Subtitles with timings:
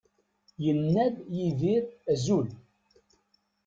[0.63, 2.49] Yenna-d Yidir azul.